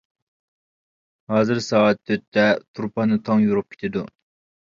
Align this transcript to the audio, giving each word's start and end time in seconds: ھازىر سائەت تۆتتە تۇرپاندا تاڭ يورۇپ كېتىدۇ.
ھازىر 1.33 1.59
سائەت 1.65 2.01
تۆتتە 2.11 2.47
تۇرپاندا 2.79 3.21
تاڭ 3.29 3.45
يورۇپ 3.47 3.77
كېتىدۇ. 3.77 4.05